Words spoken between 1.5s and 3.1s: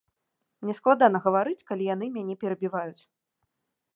калі яны мяне перабіваюць.